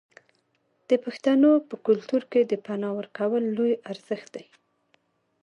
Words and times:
د 0.89 0.91
پښتنو 1.05 1.51
په 1.69 1.75
کلتور 1.85 2.21
کې 2.31 2.41
د 2.45 2.53
پنا 2.65 2.89
ورکول 2.97 3.43
لوی 3.57 3.73
ارزښت 3.91 4.27
دی. 4.35 4.45